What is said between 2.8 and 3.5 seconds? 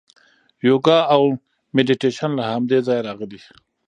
ځایه راغلي.